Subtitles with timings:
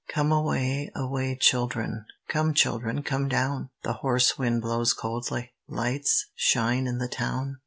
[0.09, 3.69] Come away, away, children; Come, children, come down!
[3.83, 7.57] The hoarse wind blows coldly; Lights shine in the town.